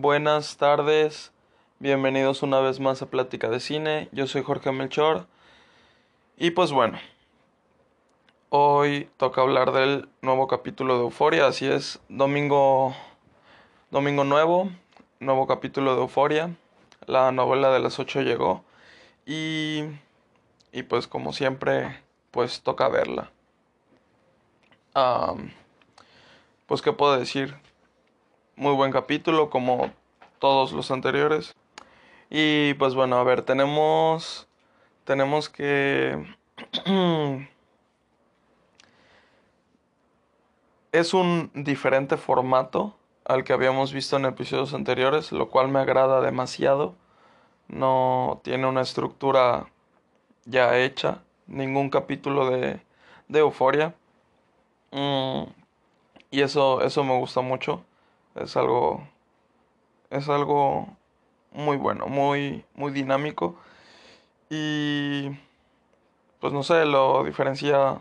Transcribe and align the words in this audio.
buenas 0.00 0.56
tardes, 0.58 1.32
bienvenidos 1.80 2.44
una 2.44 2.60
vez 2.60 2.78
más 2.78 3.02
a 3.02 3.10
Plática 3.10 3.48
de 3.48 3.58
Cine, 3.58 4.08
yo 4.12 4.28
soy 4.28 4.44
Jorge 4.44 4.70
Melchor. 4.70 5.26
Y 6.36 6.52
pues 6.52 6.70
bueno, 6.70 6.98
hoy 8.48 9.10
toca 9.16 9.40
hablar 9.40 9.72
del 9.72 10.08
nuevo 10.22 10.46
capítulo 10.46 10.98
de 10.98 11.02
Euforia, 11.02 11.48
así 11.48 11.66
es, 11.66 12.00
domingo, 12.08 12.94
domingo 13.90 14.22
nuevo, 14.22 14.70
nuevo 15.18 15.48
capítulo 15.48 15.96
de 15.96 16.02
Euforia, 16.02 16.54
la 17.06 17.32
novela 17.32 17.70
de 17.70 17.80
las 17.80 17.98
8 17.98 18.22
llegó. 18.22 18.62
Y, 19.26 19.82
y 20.70 20.84
pues 20.84 21.08
como 21.08 21.32
siempre, 21.32 22.00
pues 22.30 22.62
toca 22.62 22.88
verla. 22.88 23.32
pues 26.66 26.82
qué 26.82 26.92
puedo 26.92 27.18
decir, 27.18 27.56
muy 28.58 28.74
buen 28.74 28.90
capítulo 28.90 29.50
como 29.50 29.92
todos 30.40 30.72
los 30.72 30.90
anteriores. 30.90 31.54
Y 32.28 32.74
pues 32.74 32.94
bueno, 32.94 33.16
a 33.16 33.24
ver, 33.24 33.42
tenemos 33.42 34.48
tenemos 35.04 35.48
que 35.48 36.26
es 40.92 41.14
un 41.14 41.50
diferente 41.54 42.16
formato 42.16 42.96
al 43.24 43.44
que 43.44 43.52
habíamos 43.52 43.92
visto 43.92 44.16
en 44.16 44.24
episodios 44.24 44.74
anteriores, 44.74 45.30
lo 45.32 45.48
cual 45.50 45.68
me 45.68 45.78
agrada 45.78 46.20
demasiado. 46.20 46.96
No 47.68 48.40
tiene 48.42 48.66
una 48.66 48.80
estructura 48.80 49.70
ya 50.46 50.78
hecha, 50.78 51.22
ningún 51.46 51.90
capítulo 51.90 52.50
de, 52.50 52.80
de 53.28 53.38
Euforia. 53.38 53.94
Mm, 54.90 55.44
y 56.30 56.40
eso, 56.40 56.82
eso 56.82 57.04
me 57.04 57.16
gusta 57.18 57.40
mucho 57.40 57.84
es 58.42 58.56
algo 58.56 59.06
es 60.10 60.28
algo 60.28 60.88
muy 61.52 61.76
bueno, 61.76 62.06
muy 62.06 62.64
muy 62.74 62.92
dinámico 62.92 63.56
y 64.50 65.30
pues 66.40 66.52
no 66.52 66.62
sé, 66.62 66.84
lo 66.86 67.24
diferencia 67.24 67.98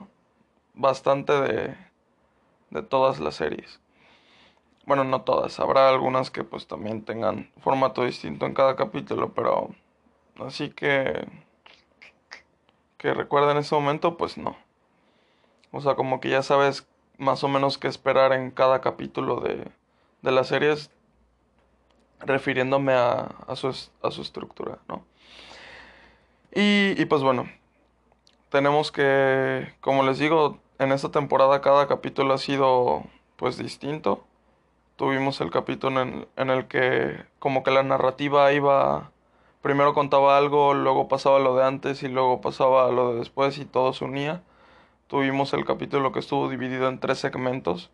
bastante 0.74 1.34
de 1.34 1.78
de 2.70 2.82
todas 2.84 3.20
las 3.20 3.36
series. 3.36 3.80
Bueno, 4.86 5.04
no 5.04 5.22
todas, 5.22 5.60
habrá 5.60 5.90
algunas 5.90 6.32
que 6.32 6.44
pues 6.44 6.68
también 6.68 7.04
tengan 7.04 7.52
formato 7.62 8.04
distinto 8.04 8.46
en 8.46 8.54
cada 8.54 8.76
capítulo, 8.76 9.34
pero 9.34 9.70
así 10.40 10.70
que 10.70 11.28
que 12.98 13.14
recuerden 13.14 13.58
ese 13.58 13.76
momento, 13.76 14.18
pues 14.18 14.38
no. 14.38 14.58
O 15.72 15.82
sea, 15.82 15.96
como 15.96 16.20
que 16.20 16.30
ya 16.30 16.42
sabes 16.42 16.88
más 17.18 17.44
o 17.44 17.48
menos 17.48 17.78
qué 17.78 17.88
esperar 17.88 18.34
en 18.34 18.52
cada 18.52 18.82
capítulo 18.82 19.40
de, 19.40 19.68
de 20.22 20.32
las 20.32 20.48
series 20.48 20.92
refiriéndome 22.20 22.94
a, 22.94 23.36
a, 23.48 23.56
su, 23.56 23.68
a 24.02 24.12
su 24.12 24.22
estructura, 24.22 24.80
¿no? 24.88 25.06
Y, 26.54 26.96
y, 27.00 27.06
pues 27.06 27.22
bueno, 27.22 27.48
tenemos 28.50 28.92
que, 28.92 29.74
como 29.82 30.04
les 30.04 30.18
digo, 30.18 30.60
en 30.80 30.92
esta 30.92 31.12
temporada 31.12 31.62
cada 31.62 31.88
capítulo 31.88 32.34
ha 32.34 32.38
sido 32.38 33.04
pues 33.36 33.58
distinto. 33.58 34.26
Tuvimos 34.96 35.42
el 35.42 35.52
capítulo 35.52 36.02
en, 36.02 36.28
en 36.38 36.50
el 36.50 36.68
que 36.68 37.24
como 37.40 37.62
que 37.64 37.72
la 37.72 37.84
narrativa 37.84 38.52
iba, 38.54 39.12
primero 39.62 39.94
contaba 39.94 40.38
algo, 40.38 40.74
luego 40.74 41.08
pasaba 41.08 41.38
lo 41.40 41.56
de 41.56 41.66
antes 41.66 42.02
y 42.02 42.08
luego 42.08 42.42
pasaba 42.42 42.92
lo 42.92 43.14
de 43.14 43.20
después 43.20 43.60
y 43.60 43.66
todo 43.66 43.94
se 43.94 44.06
unía. 44.06 44.42
Tuvimos 45.08 45.54
el 45.54 45.66
capítulo 45.66 46.12
que 46.12 46.20
estuvo 46.20 46.50
dividido 46.50 46.88
en 46.88 47.00
tres 47.00 47.20
segmentos 47.20 47.92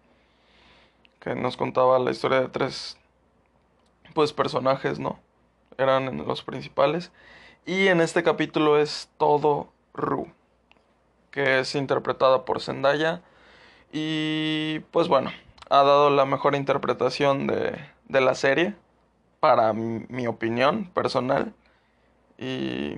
que 1.24 1.36
nos 1.36 1.56
contaba 1.56 1.98
la 2.00 2.12
historia 2.12 2.42
de 2.42 2.50
tres 2.50 2.98
pues 4.14 4.34
personajes, 4.34 5.00
¿no? 5.00 5.20
Eran 5.78 6.18
los 6.28 6.44
principales. 6.44 7.12
Y 7.66 7.88
en 7.88 8.02
este 8.02 8.24
capítulo 8.24 8.78
es 8.78 9.10
todo 9.18 9.70
Ru, 9.94 10.28
que 11.32 11.60
es 11.60 11.76
interpretada 11.76 12.44
por 12.44 12.60
Zendaya. 12.62 13.22
Y 13.94 14.80
pues 14.92 15.08
bueno, 15.08 15.32
ha 15.70 15.78
dado 15.78 16.10
la 16.10 16.26
mejor 16.26 16.56
interpretación 16.56 17.48
de, 17.48 17.80
de 18.10 18.22
la 18.22 18.36
serie, 18.36 18.76
para 19.40 19.74
mi, 19.74 20.28
opinión 20.28 20.86
personal. 20.94 21.54
Y, 22.38 22.96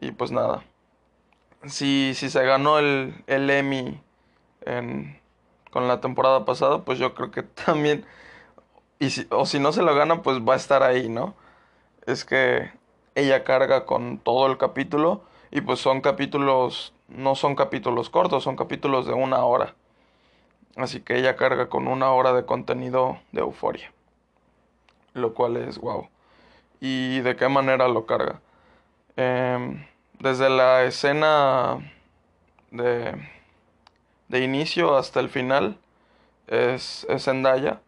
y 0.00 0.12
pues 0.12 0.30
nada, 0.30 0.64
si, 1.66 2.12
si 2.14 2.28
se 2.28 2.44
ganó 2.44 2.78
el, 2.78 3.14
el 3.26 3.48
Emmy 3.48 4.00
en, 4.66 5.21
con 5.72 5.88
la 5.88 6.00
temporada 6.00 6.44
pasada, 6.44 6.84
pues 6.84 6.98
yo 6.98 7.14
creo 7.14 7.30
que 7.30 7.42
también, 7.66 8.04
y 8.98 9.10
si, 9.10 9.26
o 9.30 9.46
si 9.46 9.58
no 9.58 9.72
se 9.72 9.82
lo 9.82 9.94
gana, 9.94 10.22
pues 10.22 10.38
va 10.40 10.54
a 10.54 10.56
estar 10.56 10.82
ahí, 10.82 11.08
¿no? 11.08 11.34
Es 12.06 12.24
que 12.24 12.70
ella 13.14 13.42
carga 13.44 13.86
con 13.86 14.18
todo 14.18 14.46
el 14.46 14.58
capítulo 14.58 15.22
y 15.50 15.62
pues 15.62 15.80
son 15.80 16.00
capítulos, 16.00 16.94
no 17.08 17.34
son 17.34 17.56
capítulos 17.56 18.10
cortos, 18.10 18.44
son 18.44 18.56
capítulos 18.56 19.06
de 19.06 19.12
una 19.14 19.44
hora. 19.44 19.74
Así 20.76 21.00
que 21.00 21.18
ella 21.18 21.36
carga 21.36 21.68
con 21.68 21.88
una 21.88 22.12
hora 22.12 22.32
de 22.32 22.44
contenido 22.46 23.18
de 23.32 23.40
euforia. 23.40 23.92
Lo 25.14 25.34
cual 25.34 25.56
es 25.56 25.78
wow. 25.78 26.08
¿Y 26.80 27.20
de 27.20 27.36
qué 27.36 27.48
manera 27.48 27.88
lo 27.88 28.06
carga? 28.06 28.40
Em, 29.16 29.86
desde 30.18 30.48
la 30.48 30.84
escena 30.84 31.78
de 32.70 33.14
de 34.32 34.40
inicio 34.40 34.96
hasta 34.96 35.20
el 35.20 35.28
final 35.28 35.76
es, 36.46 37.06
es 37.10 37.24
Zendaya. 37.24 37.82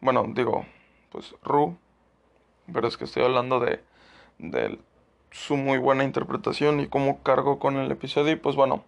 Bueno, 0.00 0.24
digo, 0.28 0.64
pues 1.12 1.34
Ru. 1.44 1.76
Pero 2.72 2.88
es 2.88 2.96
que 2.96 3.04
estoy 3.04 3.22
hablando 3.22 3.60
de, 3.60 3.84
de 4.38 4.78
su 5.30 5.58
muy 5.58 5.76
buena 5.76 6.04
interpretación 6.04 6.80
y 6.80 6.88
cómo 6.88 7.22
cargo 7.22 7.58
con 7.58 7.76
el 7.76 7.90
episodio. 7.92 8.32
Y 8.32 8.36
pues 8.36 8.56
bueno, 8.56 8.82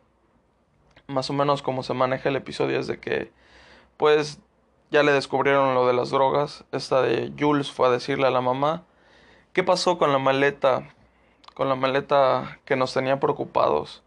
más 1.07 1.29
o 1.29 1.35
menos 1.35 1.61
cómo 1.61 1.83
se 1.83 1.93
maneja 1.93 2.31
el 2.31 2.37
episodio 2.37 2.81
es 2.81 2.87
de 2.87 2.99
que, 2.99 3.31
pues 3.99 4.41
ya 4.91 5.03
le 5.03 5.13
descubrieron 5.13 5.75
lo 5.75 5.87
de 5.87 5.93
las 5.93 6.09
drogas. 6.09 6.65
Esta 6.73 7.03
de 7.03 7.31
Jules 7.39 7.71
fue 7.71 7.89
a 7.89 7.91
decirle 7.91 8.27
a 8.27 8.31
la 8.31 8.41
mamá, 8.41 8.85
¿qué 9.53 9.63
pasó 9.63 9.99
con 9.99 10.13
la 10.13 10.19
maleta? 10.19 10.95
Con 11.55 11.69
la 11.69 11.75
maleta 11.75 12.59
que 12.65 12.77
nos 12.77 12.95
tenía 12.95 13.21
preocupados 13.21 14.03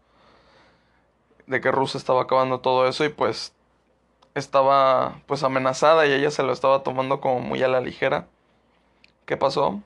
de 1.46 1.60
que 1.60 1.70
Rusia 1.70 1.98
estaba 1.98 2.22
acabando 2.22 2.60
todo 2.60 2.88
eso 2.88 3.04
y 3.04 3.08
pues 3.08 3.54
estaba 4.34 5.20
pues 5.26 5.42
amenazada 5.42 6.06
y 6.06 6.12
ella 6.12 6.30
se 6.30 6.42
lo 6.42 6.52
estaba 6.52 6.82
tomando 6.82 7.20
como 7.20 7.40
muy 7.40 7.62
a 7.62 7.68
la 7.68 7.80
ligera. 7.80 8.26
¿Qué 9.26 9.36
pasó? 9.36 9.80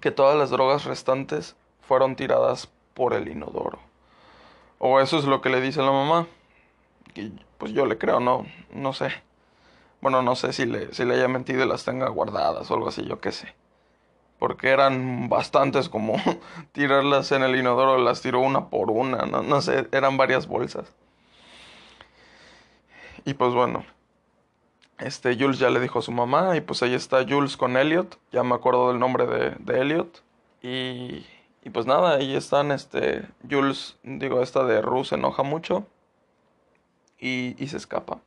Que 0.00 0.10
todas 0.10 0.36
las 0.36 0.50
drogas 0.50 0.84
restantes 0.84 1.56
fueron 1.80 2.16
tiradas 2.16 2.70
por 2.94 3.14
el 3.14 3.28
inodoro. 3.28 3.78
O 4.78 5.00
eso 5.00 5.18
es 5.18 5.24
lo 5.24 5.40
que 5.40 5.50
le 5.50 5.60
dice 5.60 5.80
la 5.80 5.92
mamá. 5.92 6.26
Y 7.14 7.32
pues 7.58 7.72
yo 7.72 7.86
le 7.86 7.98
creo, 7.98 8.20
no, 8.20 8.46
no 8.72 8.92
sé. 8.92 9.10
Bueno, 10.00 10.22
no 10.22 10.34
sé 10.34 10.52
si 10.52 10.66
le, 10.66 10.92
si 10.92 11.04
le 11.04 11.14
haya 11.14 11.28
mentido 11.28 11.64
y 11.64 11.68
las 11.68 11.84
tenga 11.84 12.08
guardadas 12.08 12.70
o 12.70 12.74
algo 12.74 12.88
así, 12.88 13.04
yo 13.06 13.20
qué 13.20 13.30
sé 13.30 13.54
porque 14.42 14.70
eran 14.70 15.28
bastantes 15.28 15.88
como 15.88 16.16
tirarlas 16.72 17.30
en 17.30 17.44
el 17.44 17.54
inodoro, 17.54 17.96
las 17.98 18.22
tiró 18.22 18.40
una 18.40 18.70
por 18.70 18.90
una, 18.90 19.18
no, 19.18 19.60
sé, 19.62 19.86
eran 19.92 20.16
varias 20.16 20.48
bolsas. 20.48 20.92
Y 23.24 23.34
pues 23.34 23.54
bueno, 23.54 23.84
este 24.98 25.36
Jules 25.38 25.60
ya 25.60 25.70
le 25.70 25.78
dijo 25.78 26.00
a 26.00 26.02
su 26.02 26.10
mamá 26.10 26.56
y 26.56 26.60
pues 26.60 26.82
ahí 26.82 26.92
está 26.92 27.24
Jules 27.24 27.56
con 27.56 27.76
Elliot, 27.76 28.18
ya 28.32 28.42
me 28.42 28.56
acuerdo 28.56 28.88
del 28.88 28.98
nombre 28.98 29.26
de, 29.26 29.50
de 29.60 29.80
Elliot. 29.80 30.24
Y, 30.60 31.24
y, 31.62 31.70
pues 31.72 31.86
nada, 31.86 32.16
ahí 32.16 32.34
están, 32.34 32.72
este, 32.72 33.24
Jules, 33.48 33.96
digo, 34.02 34.42
esta 34.42 34.64
de 34.64 34.82
Ru 34.82 35.04
se 35.04 35.14
enoja 35.14 35.44
mucho 35.44 35.86
y, 37.20 37.54
y 37.62 37.68
se 37.68 37.76
escapa. 37.76 38.18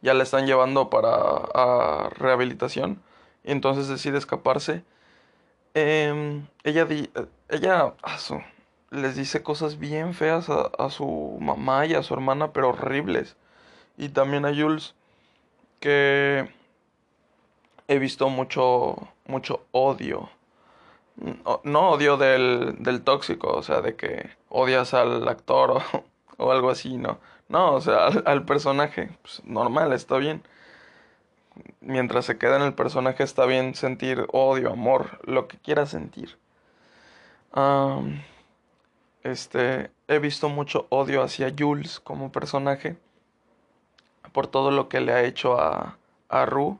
Ya 0.00 0.14
le 0.14 0.22
están 0.22 0.46
llevando 0.46 0.90
para 0.90 1.10
a 1.10 2.08
rehabilitación 2.10 3.02
y 3.46 3.52
entonces 3.52 3.88
decide 3.88 4.18
escaparse. 4.18 4.82
Em, 5.74 6.46
ella, 6.64 6.86
ella 7.48 7.94
les 8.90 9.16
dice 9.16 9.42
cosas 9.42 9.78
bien 9.78 10.14
feas 10.14 10.48
a, 10.50 10.90
su 10.90 11.38
mamá 11.40 11.86
y 11.86 11.94
a 11.94 12.02
su 12.02 12.14
hermana, 12.14 12.52
pero 12.52 12.70
horribles. 12.70 13.36
Y 13.96 14.08
también 14.10 14.44
a 14.44 14.54
Jules, 14.54 14.94
que 15.80 16.50
he 17.88 17.98
visto 17.98 18.28
mucho, 18.28 18.96
mucho 19.26 19.64
odio. 19.70 20.28
No, 21.64 21.90
odio 21.90 22.16
del, 22.16 22.76
del, 22.80 23.02
tóxico, 23.02 23.48
o 23.54 23.62
sea, 23.62 23.80
de 23.80 23.96
que 23.96 24.30
odias 24.50 24.92
al 24.92 25.26
actor 25.28 25.70
o, 25.70 25.82
o 26.36 26.52
algo 26.52 26.70
así, 26.70 26.96
no. 26.98 27.18
No, 27.48 27.74
o 27.74 27.80
sea, 27.80 28.06
al, 28.06 28.44
personaje, 28.44 29.10
pues, 29.22 29.42
normal, 29.44 29.92
está 29.92 30.18
bien 30.18 30.42
mientras 31.86 32.26
se 32.26 32.38
queda 32.38 32.56
en 32.56 32.62
el 32.62 32.74
personaje 32.74 33.22
está 33.22 33.46
bien 33.46 33.74
sentir 33.74 34.26
odio, 34.32 34.72
amor, 34.72 35.20
lo 35.24 35.48
que 35.48 35.58
quiera 35.58 35.86
sentir. 35.86 36.36
este, 39.22 39.90
he 40.08 40.18
visto 40.18 40.48
mucho 40.48 40.86
odio 40.90 41.22
hacia 41.22 41.52
Jules 41.56 42.00
como 42.00 42.30
personaje 42.32 42.96
por 44.32 44.46
todo 44.48 44.70
lo 44.70 44.88
que 44.88 45.00
le 45.00 45.12
ha 45.12 45.22
hecho 45.24 45.58
a, 45.58 45.96
a 46.28 46.46
Ru 46.46 46.78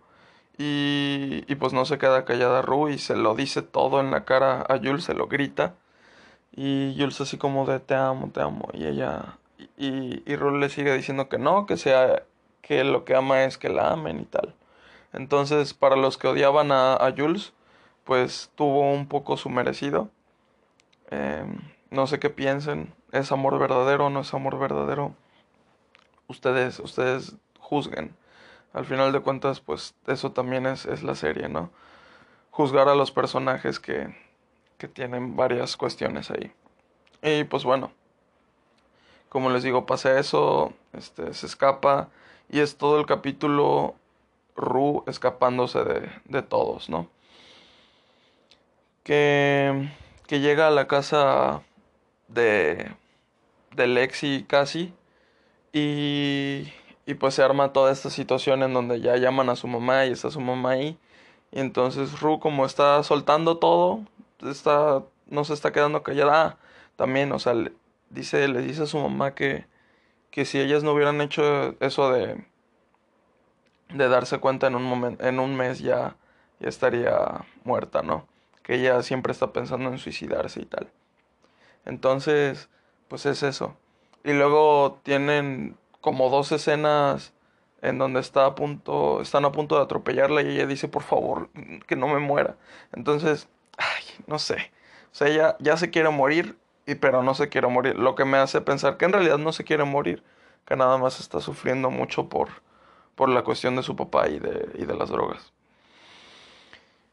Y, 0.58 1.44
y 1.48 1.54
pues 1.56 1.72
no 1.72 1.84
se 1.86 1.98
queda 1.98 2.24
callada 2.24 2.62
Ru 2.62 2.88
y 2.88 2.98
se 2.98 3.16
lo 3.16 3.34
dice 3.34 3.62
todo 3.62 4.00
en 4.00 4.10
la 4.10 4.24
cara 4.24 4.62
a 4.68 4.78
Jules, 4.78 5.04
se 5.04 5.14
lo 5.14 5.26
grita. 5.28 5.74
Y 6.54 6.94
Jules 6.98 7.20
así 7.20 7.38
como 7.38 7.66
de 7.66 7.80
te 7.80 7.94
amo, 7.94 8.30
te 8.32 8.40
amo. 8.42 8.68
Y 8.72 8.86
ella, 8.86 9.38
y, 9.76 10.22
y 10.30 10.36
le 10.36 10.68
sigue 10.70 10.94
diciendo 10.96 11.28
que 11.28 11.38
no, 11.38 11.66
que 11.66 11.76
sea, 11.76 12.24
que 12.62 12.84
lo 12.84 13.04
que 13.04 13.14
ama 13.14 13.44
es 13.44 13.58
que 13.58 13.68
la 13.68 13.90
amen 13.92 14.20
y 14.20 14.24
tal. 14.24 14.54
Entonces, 15.12 15.74
para 15.74 15.96
los 15.96 16.18
que 16.18 16.28
odiaban 16.28 16.72
a, 16.72 16.94
a 16.94 17.12
Jules, 17.16 17.52
pues 18.04 18.50
tuvo 18.54 18.92
un 18.92 19.08
poco 19.08 19.36
su 19.36 19.48
merecido. 19.50 20.10
Em, 21.10 21.58
no 21.90 22.06
sé 22.06 22.18
qué 22.18 22.30
piensen, 22.30 22.94
¿es 23.12 23.32
amor 23.32 23.58
verdadero 23.58 24.06
o 24.06 24.10
no 24.10 24.20
es 24.20 24.34
amor 24.34 24.58
verdadero? 24.58 25.14
Ustedes, 26.28 26.80
ustedes 26.80 27.36
juzguen. 27.58 28.14
Al 28.72 28.84
final 28.84 29.12
de 29.12 29.20
cuentas, 29.20 29.60
pues 29.60 29.94
eso 30.06 30.32
también 30.32 30.66
es, 30.66 30.86
es 30.86 31.02
la 31.02 31.14
serie, 31.14 31.48
¿no? 31.48 31.70
Juzgar 32.50 32.88
a 32.88 32.94
los 32.94 33.10
personajes 33.10 33.80
que, 33.80 34.14
que 34.78 34.88
tienen 34.88 35.36
varias 35.36 35.76
cuestiones 35.76 36.30
ahí. 36.30 36.52
Y 37.22 37.44
pues 37.44 37.64
bueno, 37.64 37.90
como 39.28 39.50
les 39.50 39.62
digo, 39.62 39.86
pasa 39.86 40.18
eso, 40.18 40.72
este, 40.92 41.34
se 41.34 41.46
escapa 41.46 42.08
y 42.48 42.60
es 42.60 42.76
todo 42.76 43.00
el 43.00 43.06
capítulo 43.06 43.94
Ru 44.56 45.04
escapándose 45.06 45.84
de, 45.84 46.10
de 46.24 46.42
todos, 46.42 46.88
¿no? 46.88 47.08
Que, 49.02 49.90
que 50.26 50.40
llega 50.40 50.66
a 50.68 50.70
la 50.70 50.88
casa 50.88 51.62
de, 52.28 52.90
de 53.74 53.86
Lexi 53.86 54.44
casi 54.48 54.92
y, 55.72 56.72
y 57.06 57.14
pues 57.14 57.34
se 57.34 57.42
arma 57.42 57.72
toda 57.72 57.92
esta 57.92 58.10
situación 58.10 58.62
en 58.62 58.74
donde 58.74 59.00
ya 59.00 59.16
llaman 59.16 59.50
a 59.50 59.56
su 59.56 59.68
mamá 59.68 60.06
y 60.06 60.12
está 60.12 60.30
su 60.30 60.40
mamá 60.40 60.72
ahí. 60.72 60.98
Y 61.52 61.60
entonces 61.60 62.20
Ru 62.20 62.40
como 62.40 62.66
está 62.66 63.02
soltando 63.02 63.58
todo, 63.58 64.00
está, 64.42 65.02
no 65.26 65.44
se 65.44 65.54
está 65.54 65.72
quedando 65.72 66.02
callada. 66.02 66.46
Ah, 66.46 66.58
también, 66.96 67.32
o 67.32 67.38
sea, 67.38 67.54
le 67.54 67.72
dice, 68.10 68.48
le 68.48 68.62
dice 68.62 68.84
a 68.84 68.86
su 68.86 68.98
mamá 68.98 69.34
que, 69.34 69.66
que 70.30 70.44
si 70.44 70.58
ellas 70.58 70.82
no 70.82 70.92
hubieran 70.92 71.20
hecho 71.20 71.76
eso 71.80 72.10
de, 72.10 72.44
de 73.88 74.08
darse 74.08 74.38
cuenta 74.38 74.66
en 74.66 74.74
un 74.74 74.84
momento, 74.84 75.24
en 75.24 75.38
un 75.38 75.56
mes 75.56 75.78
ya, 75.80 76.16
ya 76.60 76.68
estaría 76.68 77.44
muerta, 77.64 78.02
¿no? 78.02 78.26
Que 78.62 78.74
ella 78.74 79.02
siempre 79.02 79.32
está 79.32 79.52
pensando 79.52 79.90
en 79.90 79.98
suicidarse 79.98 80.60
y 80.60 80.64
tal. 80.66 80.90
Entonces, 81.84 82.68
pues 83.08 83.26
es 83.26 83.42
eso. 83.42 83.76
Y 84.24 84.32
luego 84.32 85.00
tienen 85.04 85.76
como 86.00 86.30
dos 86.30 86.52
escenas 86.52 87.32
en 87.82 87.98
donde 87.98 88.20
está 88.20 88.46
a 88.46 88.54
punto, 88.54 89.20
están 89.20 89.44
a 89.44 89.52
punto 89.52 89.76
de 89.76 89.82
atropellarla 89.82 90.42
y 90.42 90.48
ella 90.48 90.66
dice, 90.66 90.88
por 90.88 91.02
favor, 91.02 91.48
que 91.86 91.96
no 91.96 92.08
me 92.08 92.18
muera. 92.18 92.56
Entonces, 92.92 93.48
ay, 93.78 94.04
no 94.26 94.38
sé. 94.38 94.72
O 95.12 95.14
sea, 95.14 95.28
ella 95.28 95.56
ya 95.60 95.76
se 95.76 95.90
quiere 95.90 96.10
morir, 96.10 96.58
y, 96.86 96.96
pero 96.96 97.22
no 97.22 97.34
se 97.34 97.48
quiere 97.48 97.68
morir. 97.68 97.96
Lo 97.96 98.14
que 98.14 98.24
me 98.24 98.38
hace 98.38 98.60
pensar 98.60 98.96
que 98.96 99.04
en 99.04 99.12
realidad 99.12 99.38
no 99.38 99.52
se 99.52 99.64
quiere 99.64 99.84
morir, 99.84 100.22
que 100.66 100.76
nada 100.76 100.98
más 100.98 101.20
está 101.20 101.40
sufriendo 101.40 101.90
mucho 101.90 102.28
por, 102.28 102.48
por 103.16 103.28
la 103.28 103.42
cuestión 103.42 103.74
de 103.74 103.82
su 103.82 103.96
papá 103.96 104.28
y 104.28 104.38
de, 104.38 104.70
y 104.74 104.84
de 104.84 104.94
las 104.94 105.08
drogas. 105.08 105.52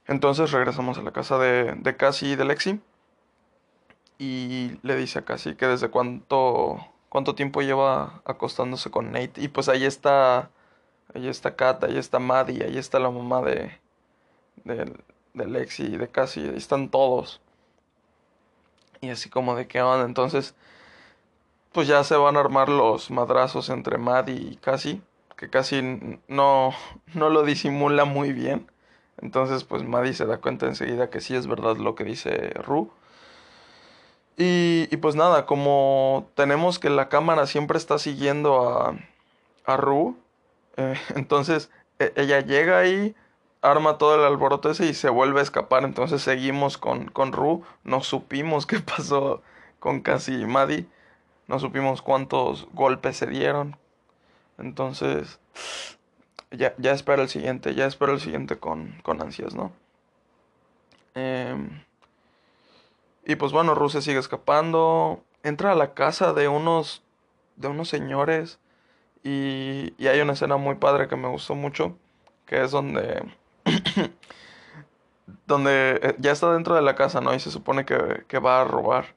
Entonces 0.06 0.52
regresamos 0.52 0.98
a 0.98 1.02
la 1.02 1.12
casa 1.12 1.38
de, 1.40 1.74
de 1.76 1.96
Cassie 1.96 2.34
y 2.34 2.36
de 2.36 2.46
Lexi. 2.46 2.82
Y 4.20 4.78
le 4.84 4.96
dice 4.96 5.20
a 5.20 5.26
Cassie 5.26 5.56
que 5.56 5.66
desde 5.66 5.90
cuánto, 5.90 6.86
cuánto 7.10 7.36
tiempo 7.36 7.62
lleva 7.62 8.22
acostándose 8.26 8.92
con 8.92 9.12
Nate. 9.12 9.42
Y 9.42 9.48
pues 9.48 9.70
ahí 9.70 9.86
está, 9.86 10.52
ahí 11.16 11.28
está 11.28 11.56
Kat, 11.56 11.84
ahí 11.86 11.98
está 11.98 12.20
Maddie, 12.20 12.64
ahí 12.66 12.78
está 12.78 13.00
la 13.00 13.10
mamá 13.10 13.42
de, 13.42 13.80
de, 14.66 14.94
de 15.34 15.48
Lexi 15.48 15.84
y 15.84 15.98
de 15.98 16.10
Cassie. 16.10 16.50
Ahí 16.50 16.58
están 16.58 16.90
todos. 16.90 17.42
Y 19.00 19.10
así 19.10 19.30
como 19.30 19.56
de 19.56 19.68
qué 19.68 19.82
onda. 19.82 20.06
Entonces, 20.06 20.54
pues 21.72 21.88
ya 21.88 22.04
se 22.04 22.16
van 22.18 22.36
a 22.36 22.42
armar 22.42 22.70
los 22.70 23.10
madrazos 23.10 23.70
entre 23.70 23.98
Maddie 23.98 24.52
y 24.52 24.56
Cassie. 24.58 25.02
Que 25.44 25.50
casi 25.50 25.82
no, 26.30 26.74
no 27.14 27.30
lo 27.30 27.44
disimula 27.44 28.06
muy 28.06 28.32
bien. 28.32 28.72
Entonces, 29.22 29.66
pues 29.66 29.84
Maddie 29.84 30.14
se 30.14 30.26
da 30.26 30.38
cuenta 30.38 30.68
enseguida 30.68 31.10
que 31.10 31.20
sí 31.20 31.36
es 31.36 31.48
verdad 31.48 31.76
lo 31.76 31.96
que 31.96 32.06
dice 32.06 32.52
Ru. 32.66 32.90
Y, 34.38 34.88
y, 34.90 34.98
pues 34.98 35.18
nada, 35.18 35.46
como 35.46 36.30
tenemos 36.36 36.80
que 36.80 36.90
la 36.90 37.10
cámara 37.10 37.46
siempre 37.46 37.78
está 37.78 38.00
siguiendo 38.00 38.72
a, 38.72 38.96
a 39.66 39.76
Ru, 39.76 40.16
eh, 40.78 40.96
entonces 41.16 41.70
e 42.00 42.14
ella 42.16 42.40
llega 42.40 42.80
ahí, 42.80 43.14
arma 43.62 43.98
todo 43.98 44.16
el 44.16 44.22
alboroto 44.24 44.72
ese 44.72 44.86
y 44.86 44.94
se 44.94 45.10
vuelve 45.10 45.42
a 45.42 45.44
escapar. 45.44 45.84
Entonces 45.84 46.22
seguimos 46.22 46.78
con, 46.78 47.08
con 47.08 47.34
Ru, 47.34 47.64
no 47.84 48.02
supimos 48.02 48.66
qué 48.68 48.80
pasó 48.80 49.42
con 49.80 50.00
Cassie 50.00 50.40
y 50.40 50.46
Maddie, 50.46 50.88
no 51.48 51.60
supimos 51.60 52.02
cuántos 52.02 52.66
golpes 52.72 53.18
se 53.18 53.28
dieron. 53.28 53.83
Entonces, 54.58 55.40
ya, 56.52 56.74
ya 56.78 56.92
espero 56.92 57.22
el 57.22 57.30
siguiente, 57.30 57.76
ya 57.76 57.86
espero 57.86 58.14
el 58.14 58.20
siguiente 58.20 58.58
con, 58.58 59.00
con 59.04 59.22
ansias, 59.22 59.56
¿no? 59.56 59.72
Eh, 61.16 61.56
y 63.26 63.36
pues 63.36 63.52
bueno, 63.52 63.76
Rusia 63.76 64.02
sigue 64.02 64.20
escapando. 64.20 65.24
Entra 65.44 65.72
a 65.72 65.76
la 65.76 65.94
casa 65.94 66.34
de 66.34 66.48
unos. 66.48 67.04
de 67.56 67.68
unos 67.68 67.90
señores. 67.90 68.60
Y, 69.24 69.94
y 69.98 70.08
hay 70.08 70.20
una 70.20 70.34
escena 70.34 70.58
muy 70.58 70.76
padre 70.76 71.08
que 71.08 71.16
me 71.16 71.30
gustó 71.30 71.56
mucho. 71.56 71.98
Que 72.46 72.64
es 72.64 72.72
donde. 72.72 73.24
donde 75.48 76.16
ya 76.20 76.32
está 76.32 76.52
dentro 76.54 76.76
de 76.76 76.82
la 76.82 76.96
casa, 76.96 77.22
¿no? 77.22 77.34
Y 77.34 77.40
se 77.40 77.52
supone 77.52 77.86
que, 77.86 78.26
que 78.28 78.40
va 78.40 78.62
a 78.62 78.66
robar. 78.66 79.16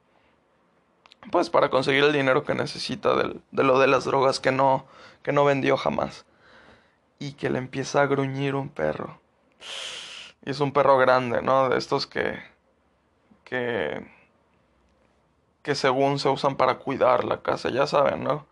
Pues 1.30 1.50
para 1.50 1.70
conseguir 1.70 2.04
el 2.04 2.12
dinero 2.12 2.44
que 2.44 2.54
necesita 2.54 3.14
del, 3.16 3.40
de 3.50 3.62
lo 3.64 3.78
de 3.78 3.86
las 3.86 4.04
drogas 4.04 4.40
que 4.40 4.52
no, 4.52 4.86
que 5.22 5.32
no 5.32 5.44
vendió 5.44 5.76
jamás. 5.76 6.24
Y 7.18 7.32
que 7.32 7.50
le 7.50 7.58
empieza 7.58 8.02
a 8.02 8.06
gruñir 8.06 8.54
un 8.54 8.68
perro. 8.68 9.20
Y 10.44 10.50
es 10.50 10.60
un 10.60 10.72
perro 10.72 10.98
grande, 10.98 11.42
¿no? 11.42 11.68
De 11.68 11.78
estos 11.78 12.06
que 12.06 12.38
que, 13.46 14.06
que 15.62 15.74
según 15.74 16.18
se 16.18 16.28
usan 16.28 16.56
para 16.56 16.78
cuidar 16.78 17.24
la 17.24 17.42
casa, 17.42 17.70
ya 17.70 17.86
saben, 17.86 18.24
¿no? 18.24 18.46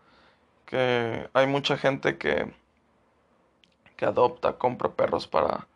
Que 0.65 1.29
hay 1.33 1.47
mucha 1.47 1.77
gente 1.77 2.17
que, 2.17 2.51
que 3.97 4.05
adopta, 4.05 4.53
compra 4.57 4.89
perros 4.89 5.27
para, 5.27 5.67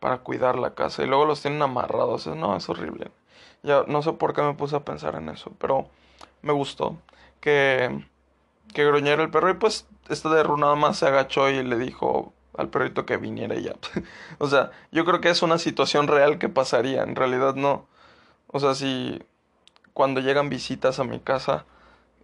para 0.00 0.18
cuidar 0.18 0.58
la 0.58 0.74
casa 0.74 1.02
y 1.02 1.06
luego 1.06 1.26
los 1.26 1.42
tienen 1.42 1.60
amarrados. 1.62 2.26
No, 2.28 2.56
es 2.56 2.68
horrible. 2.68 3.10
Ya 3.62 3.84
no 3.88 4.02
sé 4.02 4.12
por 4.12 4.32
qué 4.34 4.42
me 4.42 4.54
puse 4.54 4.76
a 4.76 4.84
pensar 4.84 5.16
en 5.16 5.28
eso, 5.28 5.52
pero 5.58 5.88
me 6.42 6.52
gustó 6.52 6.96
que, 7.40 8.04
que 8.74 8.84
gruñera 8.84 9.22
el 9.22 9.30
perro 9.30 9.50
y 9.50 9.54
pues 9.54 9.86
este 10.08 10.28
de 10.28 10.44
nada 10.44 10.74
más 10.74 10.98
se 10.98 11.06
agachó 11.06 11.50
y 11.50 11.62
le 11.62 11.76
dijo 11.76 12.32
al 12.56 12.68
perrito 12.68 13.06
que 13.06 13.16
viniera 13.16 13.54
ya. 13.56 13.74
o 14.38 14.48
sea, 14.48 14.70
yo 14.90 15.04
creo 15.04 15.20
que 15.20 15.30
es 15.30 15.42
una 15.42 15.58
situación 15.58 16.08
real 16.08 16.38
que 16.38 16.48
pasaría, 16.48 17.02
en 17.02 17.16
realidad 17.16 17.54
no 17.54 17.86
o 18.50 18.60
sea, 18.60 18.74
si 18.74 19.22
cuando 19.92 20.20
llegan 20.20 20.48
visitas 20.48 20.98
a 20.98 21.04
mi 21.04 21.20
casa, 21.20 21.66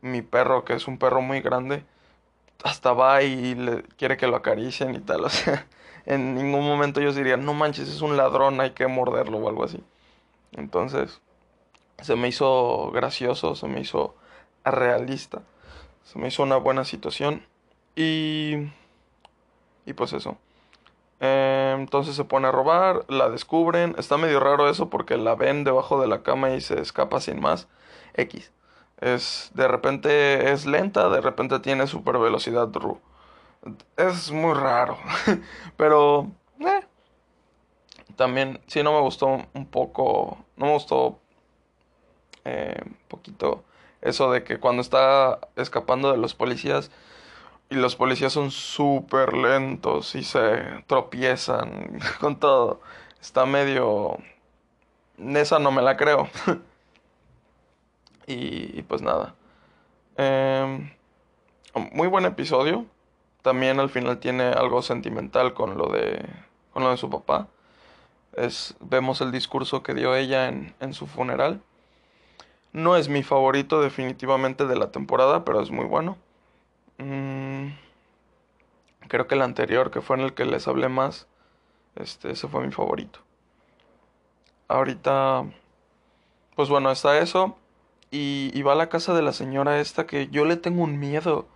mi 0.01 0.23
perro, 0.23 0.65
que 0.65 0.75
es 0.75 0.89
un 0.89 0.99
perro 0.99 1.21
muy 1.23 1.41
grande, 1.41 1.85
hasta 2.63 2.93
va 2.93 3.23
y 3.23 3.55
le 3.55 3.83
quiere 3.99 4.17
que 4.17 4.27
lo 4.27 4.37
acaricien 4.37 4.95
y 4.95 5.01
tal. 5.01 5.25
O 5.25 5.29
sea, 5.29 5.67
en 6.07 6.35
ningún 6.35 6.67
momento 6.67 7.01
ellos 7.01 7.17
dirían, 7.17 7.45
no 7.45 7.55
manches, 7.55 7.89
es 7.89 8.03
un 8.03 8.17
ladrón, 8.17 8.61
hay 8.61 8.73
que 8.73 8.87
morderlo 8.87 9.39
o 9.39 9.49
algo 9.49 9.65
así. 9.65 9.83
Entonces, 10.53 11.21
se 12.03 12.17
me 12.17 12.29
hizo 12.29 12.91
gracioso, 12.93 13.55
se 13.55 13.67
me 13.67 13.81
hizo 13.81 14.15
realista, 14.65 15.43
se 16.05 16.19
me 16.19 16.29
hizo 16.29 16.43
una 16.43 16.57
buena 16.57 16.85
situación. 16.85 17.47
Y, 17.97 18.55
y 19.87 19.93
pues 19.95 20.13
eso. 20.13 20.37
Eh, 21.21 21.75
entonces 21.79 22.17
se 22.17 22.25
pone 22.25 22.49
a 22.49 22.53
robar, 22.53 23.05
la 23.09 23.31
descubren. 23.31 23.95
Está 23.99 24.17
medio 24.17 24.41
raro 24.41 24.69
eso 24.69 24.91
porque 24.91 25.17
la 25.17 25.35
ven 25.35 25.65
debajo 25.65 26.01
de 26.01 26.09
la 26.09 26.23
cama 26.23 26.51
y 26.51 26.61
se 26.61 26.81
escapa 26.81 27.21
sin 27.21 27.41
más. 27.41 27.69
X. 28.15 28.53
Es, 29.01 29.51
de 29.55 29.69
repente 29.69 30.53
es 30.53 30.67
lenta, 30.67 31.09
de 31.09 31.21
repente 31.21 31.59
tiene 31.61 31.87
super 31.87 32.19
velocidad 32.19 32.69
Ru. 32.73 33.01
Es 33.97 34.31
muy 34.31 34.55
raro. 34.55 34.99
Pero, 35.77 36.31
eh. 36.61 36.81
También, 38.17 38.61
sí, 38.67 38.83
no 38.83 38.93
me 38.93 39.01
gustó 39.01 39.27
un 39.55 39.67
poco. 39.67 40.39
No 40.57 40.67
me 40.67 40.73
gustó 40.73 41.21
eh, 42.45 42.81
un 42.85 42.97
poquito 43.09 43.65
eso 44.03 44.31
de 44.31 44.45
que 44.45 44.59
cuando 44.59 44.83
está 44.83 45.39
escapando 45.57 46.13
de 46.13 46.19
los 46.19 46.35
policías 46.35 46.91
y 47.71 47.77
los 47.77 47.97
policías 47.97 48.33
son 48.33 48.51
súper 48.51 49.35
lentos 49.35 50.15
y 50.15 50.23
se 50.23 50.83
tropiezan 50.87 51.99
con 52.21 52.39
todo. 52.39 52.81
Está 53.21 53.47
medio... 53.47 54.19
Esa 55.19 55.59
no 55.59 55.71
me 55.71 55.81
la 55.81 55.97
creo. 55.97 56.29
y, 58.27 58.79
y, 58.79 58.83
pues 58.83 59.01
nada. 59.01 59.35
Eh, 60.17 60.93
muy 61.93 62.09
buen 62.09 62.25
episodio. 62.27 62.85
También 63.43 63.81
al 63.81 63.91
final 63.91 64.19
tiene 64.19 64.45
algo 64.45 64.83
sentimental 64.83 65.55
con 65.55 65.79
lo 65.79 65.89
de 65.89 66.27
con 66.73 66.83
lo 66.83 66.91
de 66.91 66.97
su 66.97 67.09
papá. 67.09 67.49
Es, 68.35 68.75
vemos 68.81 69.21
el 69.21 69.31
discurso 69.31 69.83
que 69.83 69.95
dio 69.95 70.15
ella 70.15 70.49
en, 70.49 70.75
en 70.81 70.93
su 70.93 71.07
funeral. 71.07 71.63
No 72.75 72.97
es 72.97 73.09
mi 73.09 73.23
favorito 73.23 73.81
definitivamente 73.81 74.66
de 74.66 74.75
la 74.76 74.90
temporada, 74.90 75.45
pero 75.45 75.62
es 75.62 75.71
muy 75.71 75.85
bueno. 75.87 76.19
Mm, 76.99 77.69
creo 79.07 79.28
que 79.28 79.37
el 79.37 79.43
anterior, 79.43 79.93
que 79.93 80.00
fue 80.00 80.16
en 80.16 80.25
el 80.25 80.35
que 80.35 80.45
les 80.45 80.66
hablé 80.66 80.88
más, 80.88 81.28
este, 81.95 82.33
ese 82.33 82.49
fue 82.49 82.66
mi 82.66 82.73
favorito. 82.73 83.21
Ahorita, 84.66 85.45
pues 86.57 86.69
bueno, 86.69 86.90
está 86.90 87.16
eso. 87.19 87.57
Y, 88.11 88.50
y 88.52 88.62
va 88.62 88.73
a 88.73 88.76
la 88.76 88.88
casa 88.88 89.14
de 89.14 89.23
la 89.23 89.33
señora 89.33 89.78
esta 89.78 90.07
que 90.07 90.26
yo 90.28 90.45
le 90.45 90.57
tengo 90.57 90.83
un 90.83 90.99
miedo. 90.99 91.47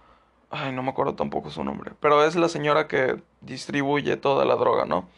Ay, 0.51 0.73
no 0.73 0.85
me 0.85 0.91
acuerdo 0.91 1.17
tampoco 1.17 1.51
su 1.51 1.65
nombre. 1.65 1.93
Pero 2.01 2.25
es 2.25 2.37
la 2.37 2.49
señora 2.49 2.87
que 2.87 3.21
distribuye 3.41 4.17
toda 4.17 4.45
la 4.45 4.55
droga, 4.55 4.85
¿no? 4.85 5.09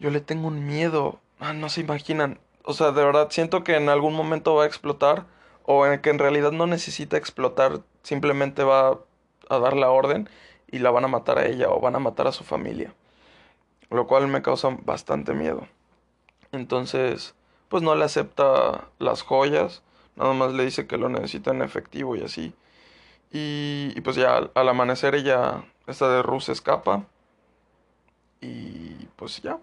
Yo 0.00 0.10
le 0.10 0.20
tengo 0.20 0.48
un 0.48 0.66
miedo. 0.66 1.20
Ah, 1.38 1.52
no 1.52 1.68
se 1.68 1.80
imaginan. 1.82 2.40
O 2.68 2.74
sea, 2.74 2.92
de 2.92 3.02
verdad 3.02 3.28
siento 3.30 3.64
que 3.64 3.76
en 3.76 3.88
algún 3.88 4.12
momento 4.12 4.54
va 4.54 4.64
a 4.64 4.66
explotar. 4.66 5.24
O 5.64 5.86
en 5.86 6.02
que 6.02 6.10
en 6.10 6.18
realidad 6.18 6.52
no 6.52 6.66
necesita 6.66 7.16
explotar. 7.16 7.80
Simplemente 8.02 8.62
va 8.62 8.98
a 9.48 9.58
dar 9.58 9.74
la 9.74 9.88
orden 9.88 10.28
y 10.70 10.80
la 10.80 10.90
van 10.90 11.06
a 11.06 11.08
matar 11.08 11.38
a 11.38 11.46
ella 11.46 11.70
o 11.70 11.80
van 11.80 11.96
a 11.96 11.98
matar 11.98 12.26
a 12.26 12.32
su 12.32 12.44
familia. 12.44 12.92
Lo 13.88 14.06
cual 14.06 14.28
me 14.28 14.42
causa 14.42 14.76
bastante 14.82 15.32
miedo. 15.32 15.66
Entonces, 16.52 17.34
pues 17.70 17.82
no 17.82 17.94
le 17.94 18.04
acepta 18.04 18.88
las 18.98 19.22
joyas. 19.22 19.82
Nada 20.16 20.34
más 20.34 20.52
le 20.52 20.66
dice 20.66 20.86
que 20.86 20.98
lo 20.98 21.08
necesita 21.08 21.52
en 21.52 21.62
efectivo 21.62 22.16
y 22.16 22.22
así. 22.22 22.52
Y, 23.32 23.98
pues 24.02 24.16
ya 24.16 24.36
al, 24.36 24.50
al, 24.54 24.68
amanecer 24.68 25.14
ella, 25.14 25.64
esta 25.86 26.10
de 26.10 26.22
Ruth, 26.22 26.50
escapa. 26.50 27.06
Y 28.42 29.06
pues 29.16 29.40
ya. 29.40 29.58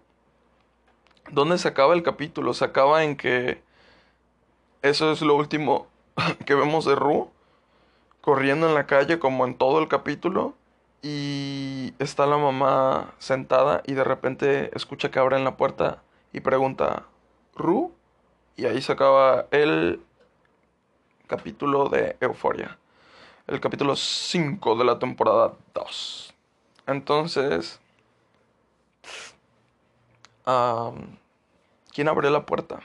¿Dónde 1.31 1.57
se 1.57 1.67
acaba 1.67 1.93
el 1.93 2.03
capítulo? 2.03 2.53
Se 2.53 2.65
acaba 2.65 3.03
en 3.03 3.15
que 3.15 3.61
eso 4.81 5.11
es 5.11 5.21
lo 5.21 5.35
último 5.35 5.87
que 6.45 6.53
vemos 6.53 6.85
de 6.85 6.95
Ru 6.95 7.31
corriendo 8.21 8.67
en 8.67 8.75
la 8.75 8.85
calle 8.85 9.19
como 9.19 9.45
en 9.45 9.55
todo 9.55 9.79
el 9.79 9.87
capítulo 9.87 10.53
y 11.01 11.93
está 11.99 12.25
la 12.25 12.37
mamá 12.37 13.13
sentada 13.19 13.81
y 13.85 13.93
de 13.93 14.03
repente 14.03 14.75
escucha 14.75 15.09
que 15.09 15.19
abren 15.19 15.43
la 15.43 15.57
puerta 15.57 16.03
y 16.31 16.41
pregunta 16.41 17.05
Ru 17.55 17.91
y 18.55 18.65
ahí 18.65 18.81
se 18.81 18.91
acaba 18.91 19.47
el 19.51 20.01
capítulo 21.27 21.89
de 21.89 22.17
Euforia. 22.21 22.77
El 23.47 23.59
capítulo 23.59 23.95
5 23.95 24.75
de 24.75 24.85
la 24.85 24.99
temporada 24.99 25.53
2. 25.73 26.33
Entonces, 26.87 27.79
¿Quién 30.45 32.07
abrió 32.07 32.29
la 32.29 32.45
puerta? 32.45 32.79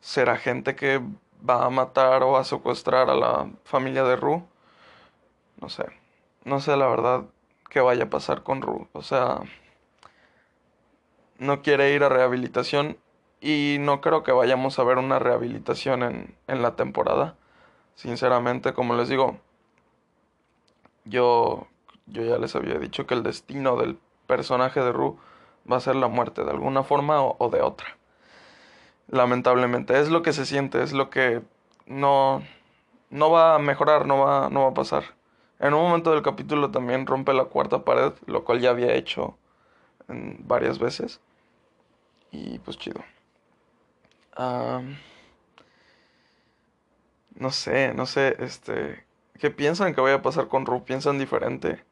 ¿Será 0.00 0.36
gente 0.36 0.74
que 0.74 1.00
va 1.48 1.64
a 1.64 1.70
matar 1.70 2.24
o 2.24 2.36
a 2.36 2.44
secuestrar 2.44 3.08
a 3.10 3.14
la 3.14 3.48
familia 3.64 4.02
de 4.02 4.16
Ru? 4.16 4.44
No 5.60 5.68
sé. 5.68 5.84
No 6.44 6.58
sé 6.58 6.76
la 6.76 6.88
verdad 6.88 7.24
qué 7.70 7.80
vaya 7.80 8.04
a 8.04 8.10
pasar 8.10 8.42
con 8.42 8.60
Ru. 8.60 8.88
O 8.92 9.02
sea, 9.02 9.40
no 11.38 11.62
quiere 11.62 11.92
ir 11.94 12.02
a 12.02 12.08
rehabilitación 12.08 12.98
y 13.40 13.76
no 13.78 14.00
creo 14.00 14.24
que 14.24 14.32
vayamos 14.32 14.78
a 14.78 14.84
ver 14.84 14.98
una 14.98 15.20
rehabilitación 15.20 16.02
en, 16.02 16.36
en 16.48 16.62
la 16.62 16.74
temporada. 16.74 17.36
Sinceramente, 17.94 18.72
como 18.72 18.94
les 18.94 19.08
digo, 19.08 19.38
yo, 21.04 21.68
yo 22.06 22.24
ya 22.24 22.38
les 22.38 22.56
había 22.56 22.78
dicho 22.78 23.06
que 23.06 23.14
el 23.14 23.22
destino 23.22 23.76
del 23.76 23.98
personaje 24.26 24.80
de 24.80 24.92
Ru 24.92 25.18
va 25.70 25.76
a 25.76 25.80
ser 25.80 25.96
la 25.96 26.08
muerte 26.08 26.44
de 26.44 26.50
alguna 26.50 26.82
forma 26.82 27.22
o, 27.22 27.50
de 27.50 27.62
otra. 27.62 27.96
Lamentablemente, 29.08 29.98
es 30.00 30.08
lo 30.08 30.22
que 30.22 30.32
se 30.32 30.46
siente, 30.46 30.82
es 30.82 30.92
lo 30.92 31.10
que 31.10 31.42
no, 31.86 32.42
no 33.10 33.30
va 33.30 33.54
a 33.54 33.58
mejorar, 33.58 34.06
no 34.06 34.18
va, 34.18 34.48
no 34.50 34.62
va 34.62 34.68
a 34.70 34.74
pasar. 34.74 35.04
En 35.58 35.74
un 35.74 35.82
momento 35.82 36.12
del 36.12 36.22
capítulo 36.22 36.70
también 36.70 37.06
rompe 37.06 37.32
la 37.32 37.44
cuarta 37.44 37.84
pared, 37.84 38.12
lo 38.26 38.44
cual 38.44 38.60
ya 38.60 38.70
había 38.70 38.94
hecho 38.94 39.36
varias 40.08 40.78
veces. 40.78 41.20
Y 42.30 42.58
pues 42.60 42.78
chido. 42.78 43.02
no 47.34 47.50
sé, 47.50 47.94
no 47.94 48.06
sé, 48.06 48.36
este... 48.40 49.06
¿Qué 49.38 49.50
piensan 49.50 49.94
que 49.94 50.00
vaya 50.00 50.16
a 50.16 50.22
pasar 50.22 50.48
con 50.48 50.66
Ru? 50.66 50.84
¿Piensan 50.84 51.18
diferente? 51.18 51.84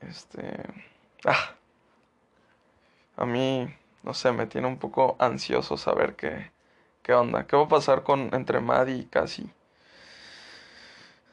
Este... 0.00 0.64
Ah, 1.24 1.57
a 3.18 3.26
mí, 3.26 3.68
no 4.04 4.14
sé, 4.14 4.30
me 4.30 4.46
tiene 4.46 4.68
un 4.68 4.78
poco 4.78 5.16
ansioso 5.18 5.76
saber 5.76 6.14
qué, 6.14 6.52
qué 7.02 7.12
onda. 7.14 7.46
¿Qué 7.46 7.56
va 7.56 7.64
a 7.64 7.68
pasar 7.68 8.04
con 8.04 8.32
entre 8.32 8.60
Maddie 8.60 8.98
y 8.98 9.04
Cassie? 9.06 9.52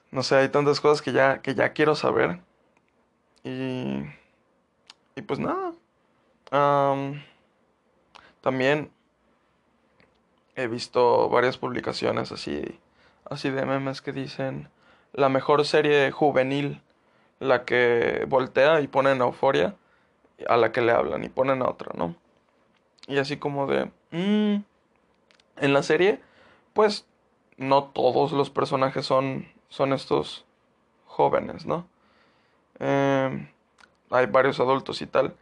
No 0.09 0.23
sé, 0.23 0.35
hay 0.35 0.49
tantas 0.49 0.81
cosas 0.81 1.03
que 1.03 1.11
ya, 1.11 1.41
que 1.43 1.53
ya 1.53 1.73
quiero 1.73 1.95
saber. 1.95 2.39
Y, 3.43 4.03
y 5.15 5.21
pues 5.27 5.39
nada. 5.39 5.73
también 8.41 8.91
he 10.55 10.67
visto 10.67 11.29
varias 11.29 11.57
publicaciones 11.57 12.31
así, 12.31 12.79
así 13.29 13.51
de 13.51 13.65
memes 13.65 14.01
que 14.01 14.11
dicen 14.11 14.69
la 15.13 15.29
mejor 15.29 15.65
serie 15.65 16.09
juvenil, 16.11 16.81
la 17.39 17.63
que 17.63 18.25
voltea 18.27 18.81
y 18.81 18.87
pone 18.87 19.11
en 19.11 19.21
euforia 19.21 19.75
a 20.47 20.57
la 20.57 20.71
que 20.71 20.81
le 20.81 20.91
hablan 20.91 21.23
y 21.23 21.29
ponen 21.29 21.61
a 21.61 21.69
otra, 21.69 21.91
¿no? 21.95 22.15
Y 23.07 23.17
así 23.17 23.37
como 23.37 23.67
de... 23.67 23.91
Mm, 24.11 24.63
en 25.57 25.73
la 25.73 25.83
serie, 25.83 26.21
pues 26.73 27.07
no 27.57 27.85
todos 27.85 28.31
los 28.31 28.49
personajes 28.49 29.05
son, 29.05 29.47
son 29.69 29.93
estos 29.93 30.45
jóvenes, 31.05 31.65
¿no? 31.65 31.87
Em, 32.79 33.47
hay 34.09 34.25
varios 34.25 34.59
adultos 34.59 35.01
y 35.01 35.07
tal. 35.07 35.35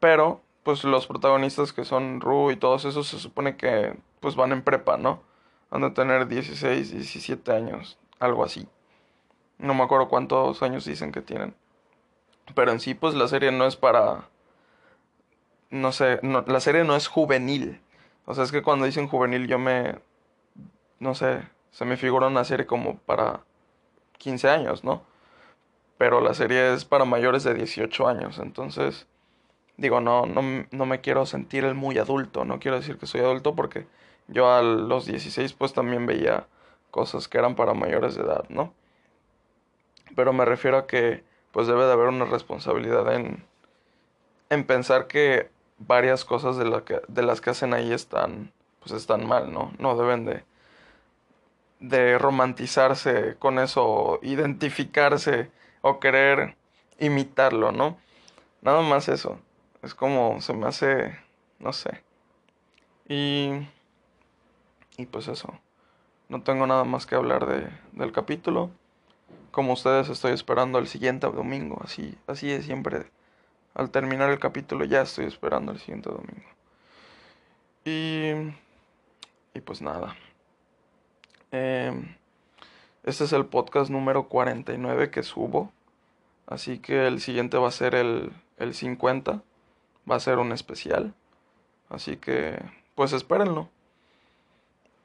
Pero, 0.00 0.40
pues 0.62 0.84
los 0.84 1.06
protagonistas 1.06 1.72
que 1.72 1.84
son 1.84 2.20
Ru 2.20 2.50
y 2.50 2.56
todos 2.56 2.84
esos 2.84 3.06
se 3.06 3.18
supone 3.18 3.56
que 3.56 3.96
pues 4.20 4.34
van 4.34 4.52
en 4.52 4.62
prepa, 4.62 4.96
¿no? 4.96 5.22
Han 5.70 5.82
de 5.82 5.90
tener 5.90 6.26
16, 6.26 6.90
17 6.92 7.52
años, 7.52 7.98
algo 8.18 8.44
así. 8.44 8.68
No 9.58 9.74
me 9.74 9.84
acuerdo 9.84 10.08
cuántos 10.08 10.62
años 10.62 10.84
dicen 10.84 11.12
que 11.12 11.22
tienen. 11.22 11.54
Pero 12.54 12.72
en 12.72 12.80
sí, 12.80 12.94
pues 12.94 13.14
la 13.14 13.28
serie 13.28 13.52
no 13.52 13.66
es 13.66 13.76
para... 13.76 14.28
No 15.70 15.92
sé, 15.92 16.20
la 16.22 16.60
serie 16.60 16.84
no 16.84 16.94
es 16.96 17.08
juvenil. 17.08 17.80
O 18.24 18.34
sea, 18.34 18.44
es 18.44 18.52
que 18.52 18.62
cuando 18.62 18.86
dicen 18.86 19.08
juvenil 19.08 19.46
yo 19.46 19.58
me... 19.58 19.98
No 20.98 21.14
sé, 21.14 21.42
se 21.70 21.84
me 21.84 21.96
figura 21.96 22.28
una 22.28 22.44
serie 22.44 22.66
como 22.66 22.98
para 22.98 23.40
15 24.18 24.48
años, 24.48 24.84
¿no? 24.84 25.02
Pero 25.98 26.20
la 26.20 26.34
serie 26.34 26.72
es 26.74 26.84
para 26.84 27.04
mayores 27.04 27.44
de 27.44 27.54
18 27.54 28.08
años. 28.08 28.38
Entonces, 28.38 29.06
digo, 29.76 30.00
no, 30.00 30.26
no, 30.26 30.42
no 30.70 30.86
me 30.86 31.00
quiero 31.00 31.26
sentir 31.26 31.64
el 31.64 31.74
muy 31.74 31.98
adulto. 31.98 32.44
No 32.44 32.58
quiero 32.58 32.78
decir 32.78 32.98
que 32.98 33.06
soy 33.06 33.20
adulto 33.20 33.54
porque 33.54 33.86
yo 34.28 34.50
a 34.52 34.62
los 34.62 35.06
16 35.06 35.52
pues 35.54 35.72
también 35.72 36.06
veía 36.06 36.46
cosas 36.90 37.28
que 37.28 37.38
eran 37.38 37.54
para 37.54 37.74
mayores 37.74 38.14
de 38.14 38.22
edad, 38.22 38.44
¿no? 38.48 38.72
Pero 40.14 40.32
me 40.32 40.44
refiero 40.44 40.78
a 40.78 40.86
que 40.86 41.24
pues 41.56 41.68
debe 41.68 41.86
de 41.86 41.92
haber 41.92 42.08
una 42.08 42.26
responsabilidad 42.26 43.14
en, 43.14 43.42
en 44.50 44.66
pensar 44.66 45.06
que 45.06 45.48
varias 45.78 46.22
cosas 46.26 46.58
de, 46.58 46.82
que, 46.84 47.00
de 47.08 47.22
las 47.22 47.40
que 47.40 47.48
hacen 47.48 47.72
ahí 47.72 47.94
están, 47.94 48.52
pues 48.80 48.92
están 48.92 49.26
mal, 49.26 49.50
¿no? 49.54 49.72
No 49.78 49.96
deben 49.96 50.26
de, 50.26 50.44
de 51.80 52.18
romantizarse 52.18 53.36
con 53.38 53.58
eso, 53.58 54.18
identificarse 54.20 55.50
o 55.80 55.98
querer 55.98 56.56
imitarlo, 56.98 57.72
¿no? 57.72 57.96
Nada 58.60 58.82
más 58.82 59.08
eso. 59.08 59.38
Es 59.80 59.94
como 59.94 60.42
se 60.42 60.52
me 60.52 60.66
hace, 60.66 61.18
no 61.58 61.72
sé. 61.72 62.02
Y, 63.08 63.66
y 64.98 65.06
pues 65.06 65.26
eso. 65.26 65.58
No 66.28 66.42
tengo 66.42 66.66
nada 66.66 66.84
más 66.84 67.06
que 67.06 67.14
hablar 67.14 67.46
de, 67.46 67.66
del 67.92 68.12
capítulo 68.12 68.70
como 69.56 69.72
ustedes 69.72 70.10
estoy 70.10 70.32
esperando 70.32 70.78
el 70.78 70.86
siguiente 70.86 71.26
domingo. 71.26 71.80
Así, 71.82 72.14
así 72.26 72.52
es 72.52 72.66
siempre. 72.66 73.06
Al 73.72 73.90
terminar 73.90 74.28
el 74.28 74.38
capítulo 74.38 74.84
ya 74.84 75.00
estoy 75.00 75.24
esperando 75.24 75.72
el 75.72 75.78
siguiente 75.78 76.10
domingo. 76.10 76.46
Y, 77.86 78.32
y 79.54 79.60
pues 79.62 79.80
nada. 79.80 80.14
Em, 81.52 82.14
este 83.02 83.24
es 83.24 83.32
el 83.32 83.46
podcast 83.46 83.90
número 83.90 84.28
49 84.28 85.10
que 85.10 85.22
subo. 85.22 85.72
Así 86.46 86.78
que 86.78 87.06
el 87.06 87.22
siguiente 87.22 87.56
va 87.56 87.68
a 87.68 87.72
ser 87.72 87.94
el, 87.94 88.32
el 88.58 88.74
50. 88.74 89.42
Va 90.10 90.16
a 90.16 90.20
ser 90.20 90.36
un 90.36 90.52
especial. 90.52 91.14
Así 91.88 92.18
que, 92.18 92.62
pues 92.94 93.14
espérenlo. 93.14 93.70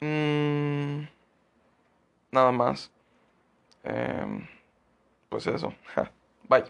Mm, 0.02 1.04
nada 2.34 2.52
más. 2.52 2.92
Eh, 3.84 4.48
pues 5.30 5.48
eso. 5.48 5.74
Bye. 6.50 6.66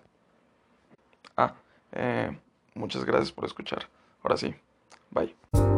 Ah, 1.35 1.53
eh, 1.91 2.37
muchas 2.75 3.03
gracias 3.05 3.31
por 3.31 3.45
escuchar. 3.45 3.87
Ahora 4.23 4.37
sí, 4.37 4.53
bye. 5.09 5.70